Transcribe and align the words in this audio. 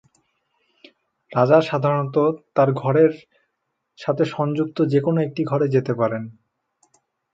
রাজা 1.31 1.57
সাধারণতঃ 1.61 2.25
শুধু 2.27 2.51
তার 2.55 2.69
ঘরের 2.73 3.11
সাথে 3.99 4.23
সংযুক্ত 4.27 4.77
যে 4.85 4.99
কোন 5.01 5.15
একটি 5.17 5.41
ঘরে 5.43 5.67
যেতে 5.67 5.93
পারে। 5.93 6.17